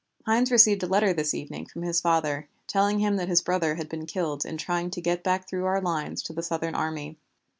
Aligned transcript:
Hynes 0.25 0.49
received 0.49 0.81
a 0.81 0.87
letter 0.87 1.13
this 1.13 1.31
evening 1.35 1.67
from 1.67 1.83
his 1.83 2.01
father 2.01 2.49
telling 2.65 2.97
him 2.97 3.17
that 3.17 3.27
his 3.27 3.43
brother 3.43 3.75
had 3.75 3.87
been 3.87 4.07
killed 4.07 4.47
in 4.47 4.57
trying 4.57 4.89
to 4.89 4.99
get 4.99 5.21
back 5.23 5.47
through 5.47 5.65
our 5.65 5.79
lines 5.79 6.23
to 6.23 6.33
the 6.33 6.41
Southern 6.41 6.73
army. 6.73 7.17